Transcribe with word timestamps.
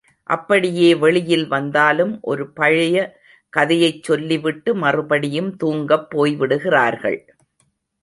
அப்படியே 0.29 0.95
வெளியில் 0.95 1.47
வந்தாலும் 1.47 2.17
ஒரு 2.21 2.49
பழைய 2.51 3.05
கதையைச் 3.53 4.03
சொல்லிவிட்டு 4.03 4.75
மறுபடியும் 4.75 5.55
தூங்கப் 5.55 6.09
போய்விடுகிறார்கள். 6.09 7.19